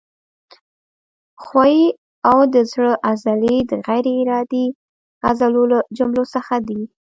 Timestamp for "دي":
6.67-6.81